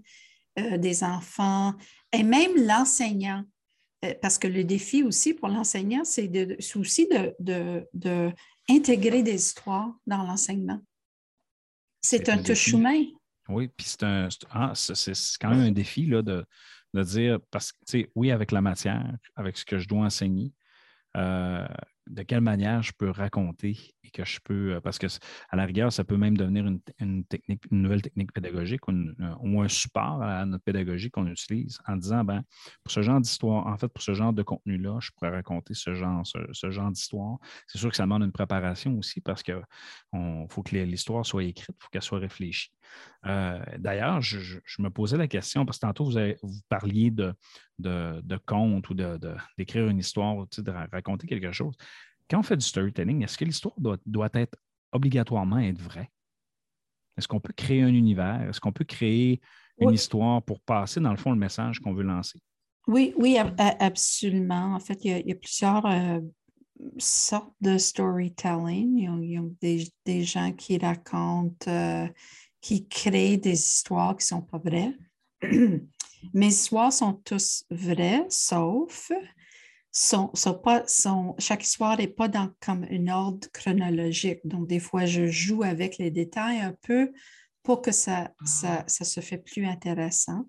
[0.55, 1.73] des enfants
[2.13, 3.43] et même l'enseignant.
[4.21, 6.29] Parce que le défi aussi pour l'enseignant, c'est
[6.75, 8.31] aussi de, de,
[8.69, 10.81] intégrer des histoires dans l'enseignement.
[12.01, 13.05] C'est un touche-chemin.
[13.47, 16.45] Oui, puis c'est un, ah, c'est quand même un défi là, de,
[16.93, 20.53] de dire, parce que, oui, avec la matière, avec ce que je dois enseigner,
[21.15, 21.65] euh,
[22.07, 25.07] de quelle manière je peux raconter et que je peux, euh, parce que
[25.49, 26.65] à la rigueur, ça peut même devenir
[26.99, 31.95] une, technique, une nouvelle technique pédagogique ou, un support à notre pédagogie qu'on utilise en
[31.95, 32.43] disant, ben,
[32.83, 35.93] pour ce genre d'histoire, en fait, pour ce genre de contenu-là, je pourrais raconter ce
[35.93, 37.37] genre, ce, genre d'histoire.
[37.67, 39.61] C'est sûr que ça demande une préparation aussi parce qu'il
[40.49, 42.71] faut que l'histoire soit écrite, il faut qu'elle soit réfléchie.
[43.25, 47.33] Euh, d'ailleurs, je, me posais la question, parce que tantôt, vous, vous parliez de,
[47.79, 48.93] de, de conte ou
[49.57, 51.75] d'écrire une histoire, de raconter quelque chose.
[52.29, 54.57] Quand on fait du storytelling, est-ce que l'histoire doit, être
[54.91, 56.09] obligatoirement être vraie?
[57.17, 58.49] Est-ce qu'on peut créer un univers?
[58.49, 59.41] Est-ce qu'on peut créer
[59.79, 62.39] une histoire pour passer, dans le fond, le message qu'on veut lancer?
[62.87, 64.75] Oui, oui, absolument.
[64.75, 66.19] En fait, il y a, plusieurs euh,
[66.97, 68.97] sortes de storytelling.
[69.21, 72.07] Il y a, des, gens qui racontent, euh,
[72.61, 74.93] qui créent des histoires qui ne sont pas vraies.
[76.33, 79.11] Mes histoires sont tous vraies, sauf
[79.93, 80.31] sont,
[80.63, 80.83] pas,
[81.37, 84.39] chaque histoire n'est pas dans comme une ordre chronologique.
[84.43, 87.11] Donc, des fois, je joue avec les détails un peu
[87.61, 90.45] pour que ça, ça, se fait plus intéressant.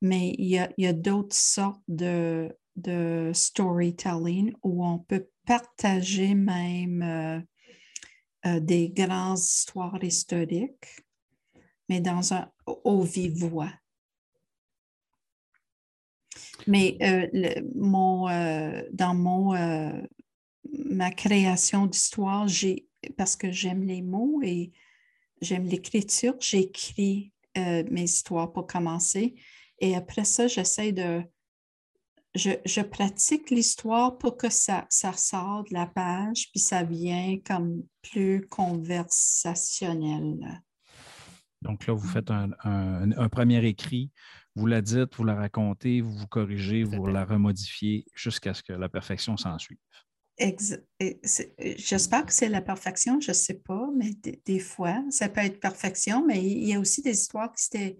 [0.00, 7.40] Mais il y a, d'autres sortes de, de storytelling où on peut partager même euh,
[8.46, 11.00] euh, des grandes histoires historiques,
[11.88, 13.72] mais dans un au vive voix.
[16.66, 20.02] Mais euh, mon, euh, dans mon, euh,
[20.72, 22.46] ma création d'histoire,
[23.16, 24.72] parce que j'aime les mots et
[25.40, 29.34] j'aime l'écriture, j'écris mes histoires pour commencer.
[29.78, 31.22] Et après ça, j'essaie de...
[32.34, 37.82] Je, pratique l'histoire pour que ça, ça sorte de la page, puis ça vient comme
[38.00, 40.62] plus conversationnel.
[41.62, 44.10] Donc là, vous faites un premier écrit
[44.54, 48.72] vous la dites, vous la racontez, vous vous corrigez, vous la remodifiez jusqu'à ce que
[48.72, 49.78] la perfection s'en suive.
[51.76, 54.10] J'espère que c'est la perfection, je ne sais pas, mais
[54.44, 57.96] des, fois, ça peut être perfection, mais il y a aussi des histoires qui,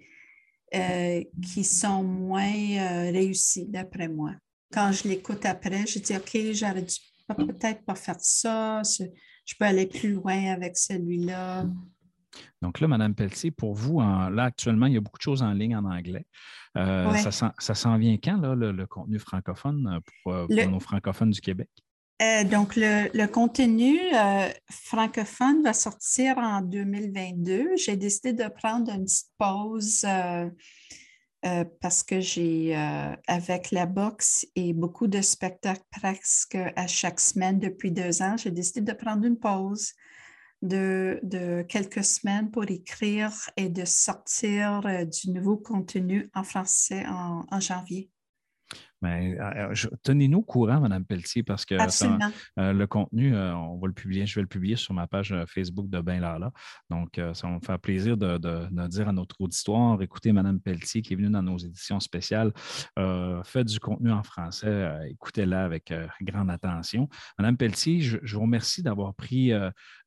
[0.75, 4.35] euh, qui sont moins euh, réussies, d'après moi.
[4.73, 6.97] Quand je l'écoute après, je dis, OK, j'aurais dû
[7.29, 11.67] peut-être pas faire ça, je peux aller plus loin avec celui-là.
[12.61, 15.53] Donc là, Mme Pelletier, pour vous, là, actuellement, il y a beaucoup de choses en
[15.53, 16.27] ligne en anglais.
[16.77, 21.41] Euh, ça s'en vient quand, là, le, contenu francophone euh, pour, euh, nos francophones du
[21.41, 21.69] Québec?
[22.51, 23.99] donc, le, contenu
[24.71, 27.77] francophone va sortir en 2022.
[27.77, 30.07] J'ai décidé de prendre une petite pause
[31.81, 32.77] parce que j'ai,
[33.27, 38.53] avec la boxe et beaucoup de spectacles presque à chaque semaine depuis deux ans, j'ai
[38.53, 39.93] décidé de prendre une pause
[40.63, 47.61] de, quelques semaines pour écrire et de sortir euh, du nouveau contenu en français en
[47.61, 48.11] janvier.
[49.03, 53.89] Mais euh, euh, tenez-nous au courant, Mme Pelletier, parce que euh, le contenu, on va
[53.89, 56.53] le publier, je vais le publier sur ma page Facebook de Ben Lala.
[56.89, 58.39] Donc, ça va me faire plaisir de,
[58.87, 62.53] dire à notre auditoire, écoutez Mme Pelletier qui est venue dans nos éditions spéciales,
[63.45, 67.09] faites du contenu en français, écoutez-la avec grande attention.
[67.39, 69.53] Mme Pelletier, je, je vous remercie d'avoir pris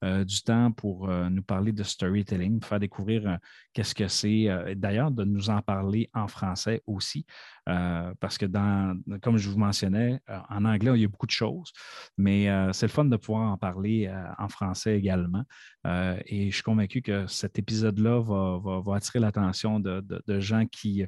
[0.02, 3.40] du temps pour nous parler de storytelling, faire découvrir
[3.74, 7.26] qu'est-ce que c'est, d'ailleurs de nous en parler en français aussi,
[7.66, 8.85] parce que dans
[9.22, 11.72] comme je vous mentionnais, euh, en anglais, il y a beaucoup de choses,
[12.18, 15.44] mais euh, c'est le fun de pouvoir en parler euh, en français également.
[16.26, 21.06] et je suis convaincu que cet épisode-là va, attirer l'attention de, gens qui,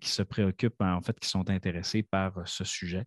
[0.00, 3.04] qui se préoccupent, en fait, qui sont intéressés par ce sujet.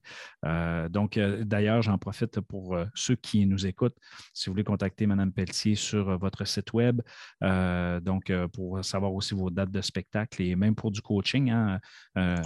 [0.89, 3.97] donc, d'ailleurs, j'en profite pour ceux qui nous écoutent.
[4.33, 7.01] Si vous voulez contacter Mme Pelletier sur votre site web,
[7.41, 11.79] donc pour savoir aussi vos dates de spectacle et même pour du coaching, hein,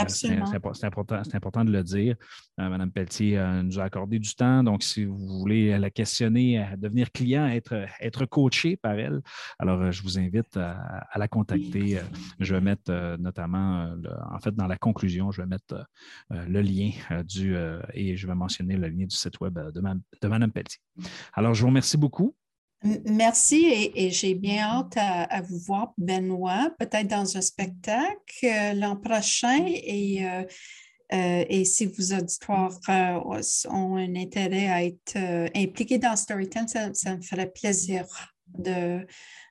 [0.07, 2.15] c'est important, important de le dire.
[2.59, 4.63] Euh, Madame Pelletier euh, nous a accordé du temps.
[4.63, 9.21] Donc, si vous voulez la questionner, à devenir client, être, être coaché par elle,
[9.57, 11.99] alors euh, je vous invite à, la contacter.
[12.39, 13.93] Je vais mettre notamment,
[14.31, 15.85] en fait, dans la conclusion, je vais mettre
[16.29, 16.91] le lien
[17.23, 17.55] du,
[17.93, 20.79] et je vais mentionner le lien du site web de, de Mme Pelletier.
[21.33, 22.35] Alors, je vous remercie beaucoup.
[23.05, 29.65] Merci et, j'ai bien hâte à, vous voir, Benoît, peut-être dans un spectacle l'an prochain.
[29.67, 30.43] Et euh,
[31.11, 37.17] et si vos auditoires euh, ont un intérêt à être euh, impliqués dans Storytelling, ça,
[37.17, 38.05] me ferait plaisir
[38.47, 39.05] de,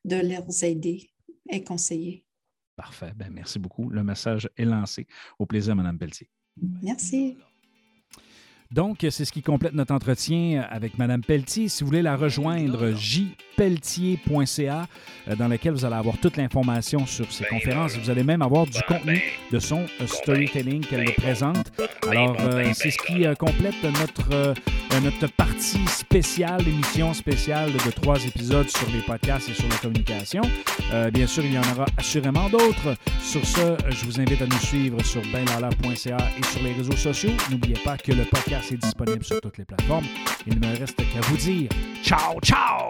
[0.04, 1.10] de les aider
[1.48, 2.24] et conseiller.
[2.76, 3.12] Parfait.
[3.16, 3.90] Ben, merci beaucoup.
[3.90, 5.06] Le message est lancé.
[5.38, 6.30] Au plaisir, Mme Pelletier.
[6.82, 7.36] Merci.
[8.70, 11.68] Donc, c'est ce qui complète notre entretien avec Mme Pelletier.
[11.68, 14.86] Si vous voulez la rejoindre, jpelletier.ca,
[15.26, 17.96] euh, dans lequel vous allez avoir toute l'information sur ses conférences.
[17.96, 21.72] Vous allez même avoir du contenu de son euh, storytelling qu'elle le présente.
[22.10, 24.52] Alors, euh, c'est ce qui complète notre,
[25.02, 30.42] notre partie spéciale, l'émission spéciale de trois épisodes sur les podcasts et sur la communication.
[31.14, 32.98] bien sûr, il y en aura assurément d'autres.
[33.22, 37.32] Sur ce, je vous invite à nous suivre sur benlala.ca et sur les réseaux sociaux.
[37.50, 38.24] N'oubliez pas que le
[38.58, 40.06] podcast est disponible sur toutes les plateformes.
[40.46, 41.70] Il ne me reste qu'à vous dire
[42.02, 42.88] ciao, ciao!